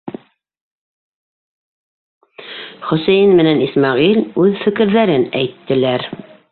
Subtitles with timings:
[2.87, 6.13] Хөсәйен менән Исмәғил үҙ фекерҙәрен әйттеләр: